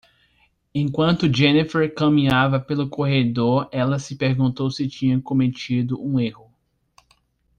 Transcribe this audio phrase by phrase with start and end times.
[0.73, 6.51] Enquanto Jennifer caminhava pelo corredor, ela se perguntou se tinha cometido um erro.